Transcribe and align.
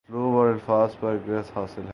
اسلوب 0.09 0.35
اور 0.35 0.47
الفاظ 0.47 0.95
پر 0.99 1.17
گرفت 1.27 1.57
حاصل 1.57 1.81
ہے 1.81 1.89